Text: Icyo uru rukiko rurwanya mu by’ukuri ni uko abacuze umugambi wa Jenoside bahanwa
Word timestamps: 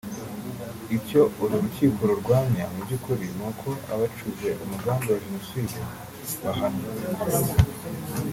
Icyo 0.97 1.21
uru 1.41 1.55
rukiko 1.63 2.01
rurwanya 2.09 2.63
mu 2.71 2.79
by’ukuri 2.85 3.25
ni 3.37 3.43
uko 3.49 3.69
abacuze 3.93 4.47
umugambi 4.63 5.05
wa 5.11 5.19
Jenoside 5.23 5.77
bahanwa 6.41 6.87